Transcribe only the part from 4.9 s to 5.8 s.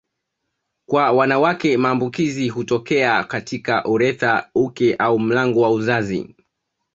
au mlango wa